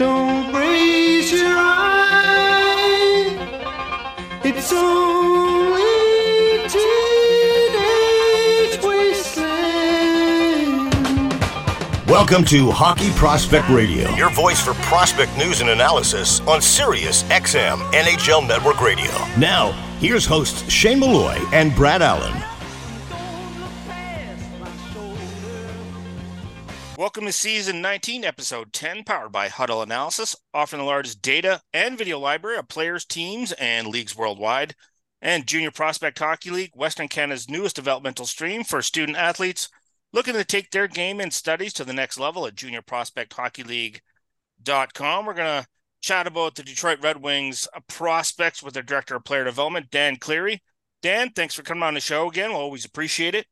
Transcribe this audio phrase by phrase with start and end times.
[0.00, 3.36] Don't raise your eye.
[4.42, 5.82] It's only
[6.70, 7.92] teenage
[8.82, 10.08] wasteland.
[12.08, 17.76] Welcome to Hockey Prospect Radio, your voice for prospect news and analysis on Sirius XM
[17.92, 19.10] NHL Network Radio.
[19.36, 22.49] Now, here's hosts Shane Malloy and Brad Allen.
[27.00, 31.96] Welcome to season 19, episode 10, powered by Hudl Analysis, offering the largest data and
[31.96, 34.74] video library of players, teams, and leagues worldwide.
[35.22, 39.70] And Junior Prospect Hockey League, Western Canada's newest developmental stream for student athletes
[40.12, 45.24] looking to take their game and studies to the next level at juniorprospecthockeyleague.com.
[45.24, 45.68] We're going to
[46.02, 50.62] chat about the Detroit Red Wings prospects with their director of player development, Dan Cleary.
[51.00, 52.50] Dan, thanks for coming on the show again.
[52.50, 53.46] We'll always appreciate it.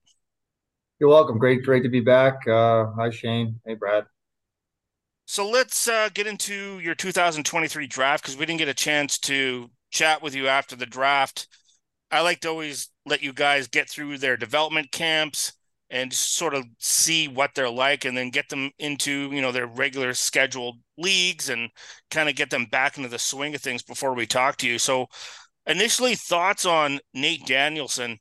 [1.00, 1.38] You're welcome.
[1.38, 2.46] Great, great to be back.
[2.46, 3.60] Uh, hi, Shane.
[3.64, 4.04] Hey, Brad.
[5.26, 9.70] So let's uh, get into your 2023 draft because we didn't get a chance to
[9.90, 11.46] chat with you after the draft.
[12.10, 15.52] I like to always let you guys get through their development camps
[15.90, 19.66] and sort of see what they're like and then get them into you know their
[19.66, 21.70] regular scheduled leagues and
[22.10, 24.78] kind of get them back into the swing of things before we talk to you
[24.78, 25.06] so
[25.66, 28.18] initially thoughts on nate danielson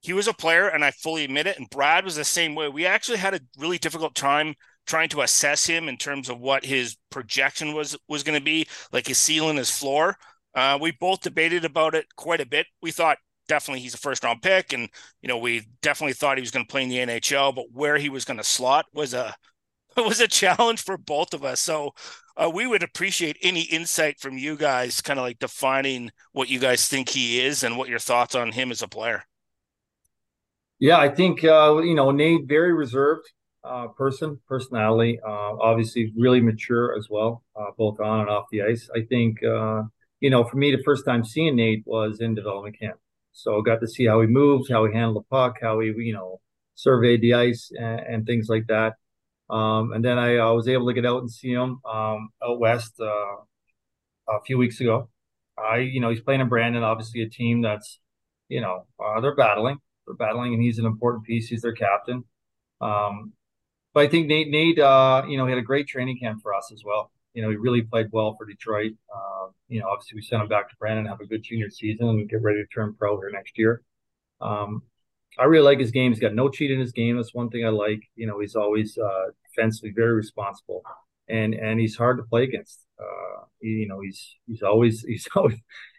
[0.00, 1.58] he was a player, and I fully admit it.
[1.58, 2.68] And Brad was the same way.
[2.68, 4.54] We actually had a really difficult time
[4.86, 8.66] trying to assess him in terms of what his projection was was going to be,
[8.92, 10.16] like his ceiling, his floor.
[10.54, 12.66] Uh, we both debated about it quite a bit.
[12.82, 14.88] We thought definitely he's a first round pick, and
[15.20, 17.98] you know we definitely thought he was going to play in the NHL, but where
[17.98, 19.34] he was going to slot was a
[19.96, 21.60] was a challenge for both of us.
[21.60, 21.92] So
[22.36, 26.60] uh, we would appreciate any insight from you guys, kind of like defining what you
[26.60, 29.24] guys think he is and what your thoughts on him as a player.
[30.80, 33.26] Yeah, I think uh, you know Nate, very reserved
[33.64, 35.18] uh, person, personality.
[35.24, 38.88] Uh, obviously, really mature as well, uh, both on and off the ice.
[38.94, 39.82] I think uh,
[40.20, 42.98] you know, for me, the first time seeing Nate was in development camp,
[43.32, 46.12] so got to see how he moves, how he handled the puck, how he you
[46.12, 46.40] know
[46.76, 48.94] surveyed the ice and, and things like that.
[49.50, 52.60] Um, and then I uh, was able to get out and see him um, out
[52.60, 55.08] west a few weeks ago.
[55.58, 57.98] I, you know, he's playing in Brandon, obviously a team that's,
[58.48, 58.86] you know,
[59.20, 59.78] they're battling
[60.14, 61.48] battling, and he's an important piece.
[61.48, 62.24] He's their captain.
[62.80, 63.32] Um,
[63.94, 66.54] but I think Nate, Nate, uh, you know, he had a great training camp for
[66.54, 67.10] us as well.
[67.34, 68.92] You know, he really played well for Detroit.
[69.14, 72.08] Uh, you know, obviously we sent him back to Brandon, have a good junior season,
[72.08, 73.82] and get ready to turn pro here next year.
[74.40, 74.82] Um,
[75.38, 76.12] I really like his game.
[76.12, 77.16] He's got no cheat in his game.
[77.16, 78.02] That's one thing I like.
[78.16, 80.82] You know, he's always uh, defensively very responsible,
[81.28, 82.80] and and he's hard to play against.
[82.98, 85.58] Uh, you know, he's he's always he's always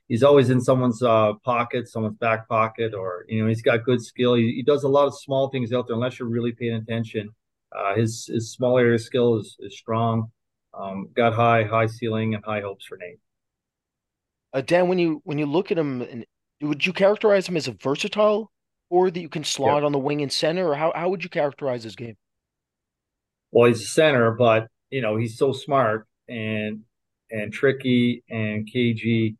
[0.10, 4.04] he's always in someone's uh, pocket, someone's back pocket, or you know he's got good
[4.04, 4.34] skill.
[4.34, 5.96] He, he, does a lot of small things out there.
[5.96, 7.30] Unless you're really paying attention,
[7.72, 10.32] uh, his his small area skill is is strong.
[10.74, 13.20] Um, got high high ceiling and high hopes for Nate.
[14.54, 16.26] Uh, Dan, when you when you look at him, and
[16.62, 18.52] would you characterize him as a versatile,
[18.90, 19.84] or that you can slot yep.
[19.84, 22.18] on the wing and center, or how how would you characterize his game?
[23.52, 26.82] Well, he's a center, but you know he's so smart and
[27.32, 29.38] and tricky and cagey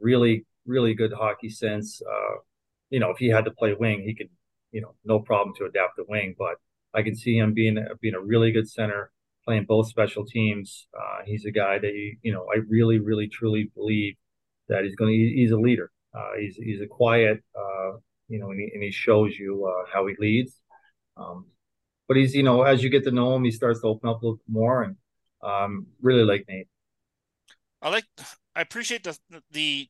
[0.00, 2.02] really, really good hockey sense.
[2.02, 2.36] Uh,
[2.90, 4.28] you know, if he had to play wing, he could,
[4.72, 6.34] you know, no problem to adapt the wing.
[6.38, 6.56] But
[6.92, 9.10] I can see him being being a really good center,
[9.44, 10.86] playing both special teams.
[10.96, 14.14] Uh, he's a guy that you, you know, I really, really, truly believe
[14.68, 15.16] that he's going to.
[15.16, 15.90] He's a leader.
[16.14, 17.92] Uh, he's he's a quiet, uh,
[18.28, 20.52] you know, and he, and he shows you uh, how he leads.
[21.16, 21.46] Um,
[22.06, 24.22] but he's, you know, as you get to know him, he starts to open up
[24.22, 24.96] a little more, and
[25.42, 26.68] um, really like Nate.
[27.82, 28.04] I like
[28.54, 29.18] I appreciate the
[29.50, 29.88] the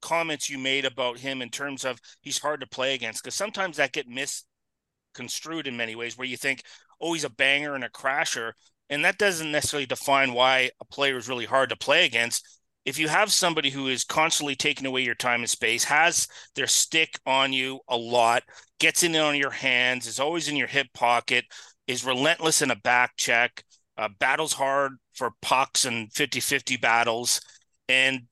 [0.00, 3.76] comments you made about him in terms of he's hard to play against because sometimes
[3.76, 6.62] that get misconstrued in many ways where you think
[7.00, 8.52] oh he's a banger and a crasher
[8.90, 12.46] and that doesn't necessarily define why a player is really hard to play against.
[12.84, 16.66] If you have somebody who is constantly taking away your time and space has their
[16.66, 18.44] stick on you a lot
[18.80, 21.44] gets in on your hands is always in your hip pocket
[21.86, 23.62] is relentless in a back check
[23.98, 27.40] uh, battles hard for pucks and 50-50 battles
[27.88, 28.22] and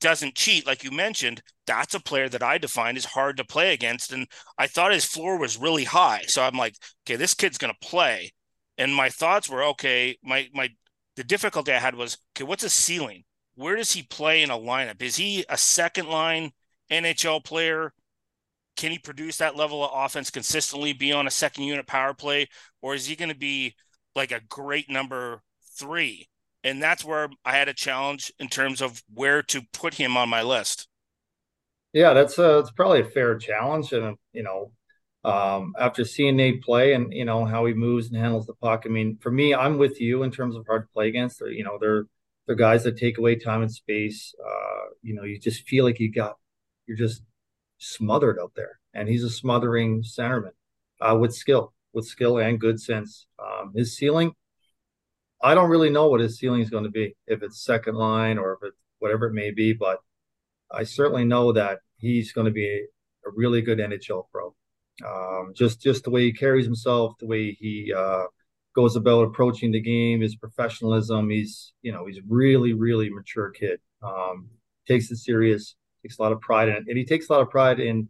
[0.00, 3.72] doesn't cheat, like you mentioned, that's a player that I define as hard to play
[3.72, 4.12] against.
[4.12, 4.26] And
[4.58, 6.22] I thought his floor was really high.
[6.26, 8.32] So I'm like, okay, this kid's gonna play.
[8.78, 10.70] And my thoughts were, okay, my my
[11.16, 13.24] the difficulty I had was, okay, what's his ceiling?
[13.54, 15.02] Where does he play in a lineup?
[15.02, 16.52] Is he a second line
[16.90, 17.92] NHL player?
[18.76, 22.48] Can he produce that level of offense consistently, be on a second unit power play?
[22.80, 23.76] Or is he going to be
[24.16, 25.42] like a great number
[25.78, 26.29] three?
[26.64, 30.28] And that's where I had a challenge in terms of where to put him on
[30.28, 30.88] my list.
[31.92, 34.72] Yeah, that's a, it's probably a fair challenge, and you know,
[35.24, 38.84] um, after seeing Nate play and you know how he moves and handles the puck,
[38.86, 41.40] I mean, for me, I'm with you in terms of hard to play against.
[41.40, 42.04] They're, you know, they're
[42.46, 44.34] they're guys that take away time and space.
[44.44, 46.36] Uh, you know, you just feel like you got
[46.86, 47.22] you're just
[47.78, 50.52] smothered out there, and he's a smothering centerman
[51.00, 53.26] uh, with skill, with skill and good sense.
[53.38, 54.32] Um, his ceiling,
[55.42, 58.38] I don't really know what his ceiling is going to be, if it's second line
[58.38, 59.98] or if it's whatever it may be, but
[60.70, 62.86] I certainly know that he's going to be
[63.26, 64.54] a really good NHL pro.
[65.06, 68.24] Um, just just the way he carries himself, the way he uh,
[68.74, 71.30] goes about approaching the game, his professionalism.
[71.30, 73.80] He's you know he's really really mature kid.
[74.02, 74.50] Um,
[74.86, 77.40] takes it serious, takes a lot of pride in it, and he takes a lot
[77.42, 78.08] of pride in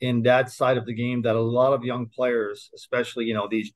[0.00, 3.48] in that side of the game that a lot of young players, especially you know
[3.50, 3.72] these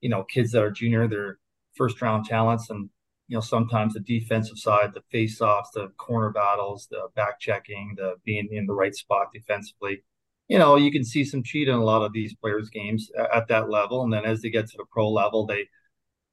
[0.00, 1.38] you know kids that are junior, they're
[1.80, 2.90] first round talents, and
[3.28, 7.94] you know sometimes the defensive side, the face offs, the corner battles, the back checking,
[7.96, 10.02] the being in the right spot defensively
[10.50, 13.46] you know, you can see some cheat in a lot of these players' games at
[13.46, 14.02] that level.
[14.02, 15.68] And then as they get to the pro level, they,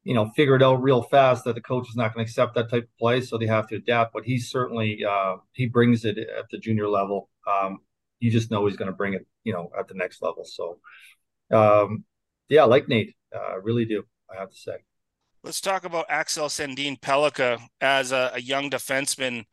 [0.03, 2.55] you know, figure it out real fast that the coach is not going to accept
[2.55, 4.13] that type of play, so they have to adapt.
[4.13, 7.29] But he certainly uh, he brings it at the junior level.
[7.45, 7.77] Um,
[8.19, 10.45] you just know he's going to bring it, you know, at the next level.
[10.45, 10.79] So,
[11.51, 12.03] um,
[12.49, 14.03] yeah, like Nate, uh, really do.
[14.35, 14.77] I have to say.
[15.47, 19.45] Let's talk about Axel Sandin Pellikka as a, a young defenseman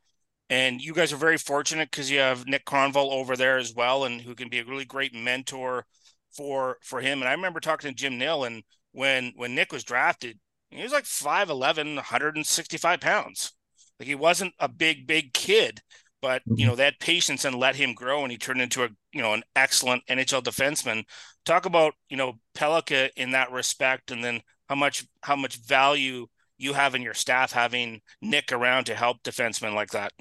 [0.49, 4.03] and you guys are very fortunate because you have Nick Kronwall over there as well,
[4.03, 5.85] and who can be a really great mentor
[6.33, 7.21] for for him.
[7.21, 10.37] And I remember talking to Jim Nill, and when when Nick was drafted,
[10.69, 13.53] he was like 5'11", 165 pounds.
[13.97, 15.79] Like he wasn't a big, big kid,
[16.21, 16.67] but you mm-hmm.
[16.71, 19.43] know, that patience and let him grow, and he turned into a you know an
[19.55, 21.05] excellent NHL defenseman.
[21.45, 26.27] Talk about you know Pellikka in that respect, and then how much how much value
[26.57, 30.11] you have in your staff having Nick around to help defensemen like that?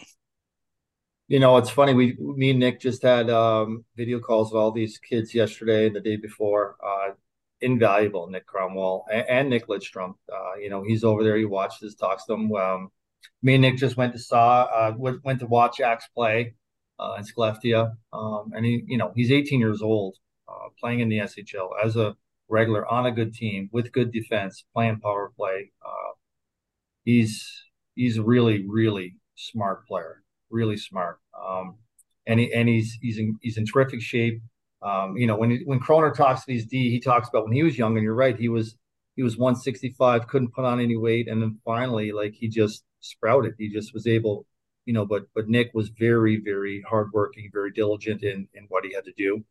[1.28, 1.94] You know, it's funny.
[1.94, 5.96] We, me and Nick just had um, video calls with all these kids yesterday and
[5.96, 6.76] the day before.
[6.84, 7.12] Uh,
[7.62, 10.14] invaluable, Nick Kronwall and, and Nick Lidstrom.
[10.30, 11.36] Uh, you know, he's over there.
[11.36, 12.54] He watches, talks to them.
[12.54, 12.90] Um,
[13.42, 16.54] me and Nick just went to saw, uh, went, went to watch Axe play
[16.98, 17.92] uh, in Skellefteå.
[18.12, 20.16] Um, and he, you know, he's 18 years old,
[20.46, 22.14] uh, playing in the SHL as a
[22.48, 25.72] regular on a good team with good defense, playing power play.
[25.84, 26.12] Uh,
[27.04, 27.64] he's
[27.94, 31.18] he's a really really smart player, really smart.
[31.38, 31.76] Um,
[32.26, 34.40] and he, and he's he's in he's in terrific shape.
[34.82, 37.52] Um, you know, when he, when Kroner talks to these D, he talks about when
[37.52, 38.76] he was young, and you're right, he was
[39.16, 43.54] he was 165, couldn't put on any weight, and then finally, like he just sprouted.
[43.58, 44.46] He just was able,
[44.86, 45.06] you know.
[45.06, 49.12] But but Nick was very very hardworking, very diligent in in what he had to
[49.16, 49.44] do.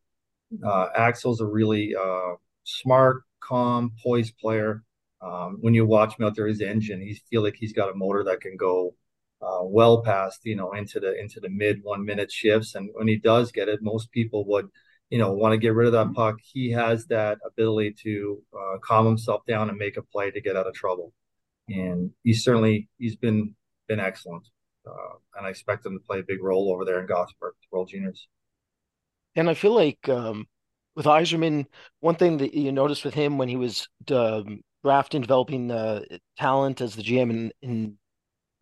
[0.64, 4.84] Uh, Axel's a really uh, smart, calm, poised player.
[5.22, 7.96] Um, when you watch him out there, his engine, he feel like he's got a
[7.96, 8.96] motor that can go
[9.42, 12.76] uh, well past, you know, into the into the mid one minute shifts.
[12.76, 14.68] And when he does get it, most people would,
[15.10, 16.38] you know, want to get rid of that puck.
[16.42, 20.58] He has that ability to uh, calm himself down and make a play to get
[20.58, 21.14] out of trouble.
[21.70, 23.56] And he's certainly he's been
[23.88, 24.48] been excellent,
[24.88, 27.90] uh, and I expect him to play a big role over there in Gothenburg, World
[27.90, 28.28] Juniors.
[29.36, 30.48] And I feel like um,
[30.96, 31.66] with Yzerman,
[32.02, 35.70] one thing that you noticed with him when he was um, drafting, developing
[36.38, 37.98] talent as the GM in, in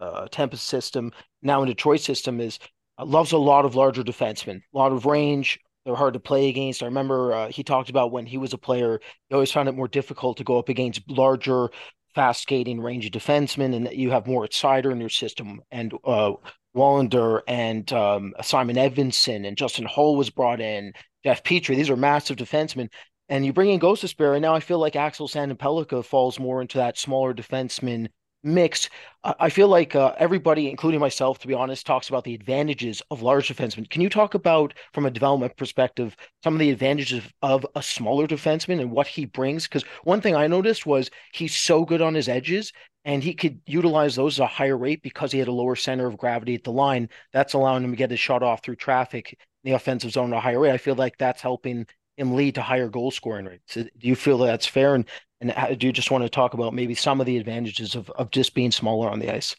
[0.02, 1.12] uh, Tampa's system,
[1.42, 2.60] now in Detroit system, is
[2.98, 5.60] uh, loves a lot of larger defensemen, a lot of range.
[5.86, 6.84] They're hard to play against.
[6.84, 9.00] I remember uh, he talked about when he was a player,
[9.30, 11.70] he always found it more difficult to go up against larger,
[12.14, 15.62] fast skating, rangy defensemen, and that you have Mo Seider in your system.
[15.72, 16.34] And uh,
[16.76, 20.94] Wallinder and um, Simon Edvinsson and Justin Holl was brought in.
[21.24, 21.76] Jeff Petry.
[21.76, 22.90] these are massive defensemen.
[23.30, 26.62] And you bring in Ghost Gostisbehere, and now I feel like Axel Sandin falls more
[26.62, 28.10] into that smaller defenseman
[28.44, 28.90] mix.
[29.24, 33.22] I feel like uh, everybody, including myself, to be honest, talks about the advantages of
[33.22, 33.90] large defensemen.
[33.90, 38.28] Can you talk about, from a development perspective, some of the advantages of a smaller
[38.28, 39.68] defenseman and what he brings?
[39.68, 42.74] Because one thing I noticed was he's so good on his edges,
[43.06, 46.08] and he could utilize those at a higher rate because he had a lower center
[46.08, 47.10] of gravity at the line.
[47.32, 50.40] That's allowing him to get his shot off through traffic the offensive zone at a
[50.42, 50.72] higher rate.
[50.72, 51.88] I feel like that's helping
[52.18, 53.76] him lead to higher goal scoring rates.
[53.76, 54.96] Do you feel that's fair?
[54.96, 55.06] And
[55.40, 58.32] and do you just want to talk about maybe some of the advantages of of
[58.32, 59.56] just being smaller on the ice?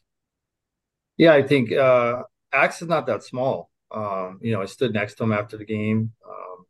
[1.16, 3.71] Yeah, I think uh, Axe is not that small.
[3.90, 6.12] Um, you know, I stood next to him after the game.
[6.26, 6.64] Um,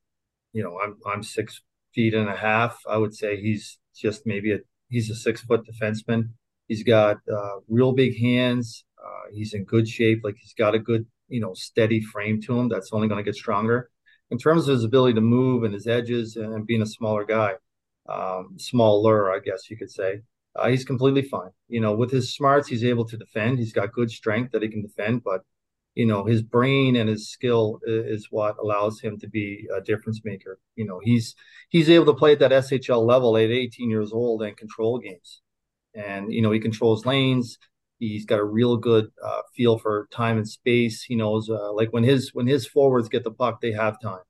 [0.53, 1.61] you know, I'm I'm six
[1.95, 2.81] feet and a half.
[2.89, 4.59] I would say he's just maybe a
[4.89, 6.31] he's a six foot defenseman.
[6.69, 8.85] He's got uh, real big hands.
[9.03, 10.21] Uh, he's in good shape.
[10.25, 12.69] Like he's got a good, you know, steady frame to him.
[12.69, 13.91] That's only going to get stronger
[14.33, 17.53] in terms of his ability to move and his edges and being a smaller guy,
[18.09, 20.23] um, smaller, I guess you could say,
[20.57, 21.51] uh, he's completely fine.
[21.69, 23.59] You know, with his smarts, he's able to defend.
[23.59, 25.43] He's got good strength that he can defend, but
[25.95, 30.23] you know his brain and his skill is what allows him to be a difference
[30.25, 31.35] maker you know he's
[31.69, 35.43] he's able to play at that shl level at 18 years old and control games
[35.95, 37.59] and you know he controls lanes
[38.09, 41.93] he's got a real good uh, feel for time and space he knows uh, like
[41.93, 44.23] when his when his forwards get the puck they have time.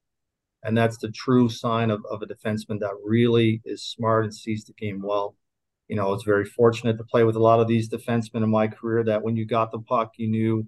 [0.65, 4.65] And that's the true sign of, of a defenseman that really is smart and sees
[4.65, 5.35] the game well.
[5.89, 8.51] You know, I was very fortunate to play with a lot of these defensemen in
[8.51, 10.67] my career that when you got the puck, you knew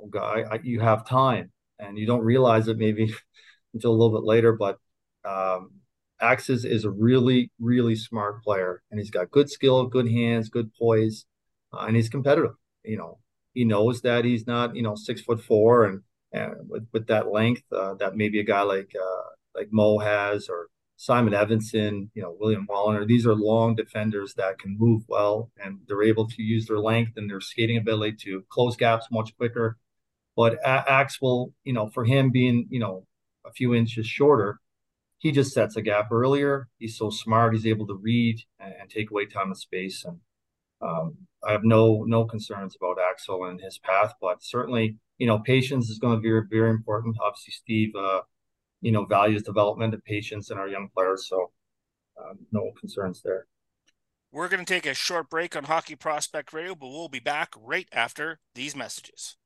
[0.00, 3.14] oh God, I, you have time, and you don't realize it maybe
[3.74, 4.52] until a little bit later.
[4.52, 4.78] But
[5.24, 5.72] um,
[6.20, 10.70] Axis is a really, really smart player, and he's got good skill, good hands, good
[10.74, 11.26] poise,
[11.72, 12.54] uh, and he's competitive.
[12.84, 13.18] You know,
[13.54, 17.30] he knows that he's not, you know, six foot four, and, and with, with that
[17.32, 22.22] length uh, that maybe a guy like uh, like Mo has, or Simon Edvinsson, you
[22.22, 23.06] know, William Wallinder.
[23.06, 27.12] These are long defenders that can move well, and they're able to use their length
[27.16, 29.76] and their skating ability to close gaps much quicker
[30.38, 33.04] but Axel, you know, for him being, you know,
[33.44, 34.60] a few inches shorter,
[35.18, 36.68] he just sets a gap earlier.
[36.78, 37.54] He's so smart.
[37.54, 40.04] He's able to read and, and take away time and space.
[40.04, 40.20] And
[40.80, 41.16] um,
[41.46, 45.88] I have no no concerns about Axel and his path, but certainly, you know, patience
[45.88, 47.16] is going to be very, very important.
[47.22, 48.22] Obviously, Steve, uh,
[48.80, 51.28] you know, values development and patience in our young players.
[51.28, 51.50] So
[52.18, 53.46] um, no concerns there.
[54.30, 57.54] We're going to take a short break on Hockey Prospect Radio, but we'll be back
[57.58, 59.36] right after these messages.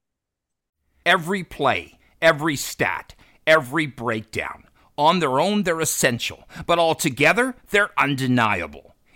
[1.07, 3.15] Every play, every stat,
[3.47, 4.65] every breakdown.
[4.99, 8.92] On their own, they're essential, but altogether, they're undeniable.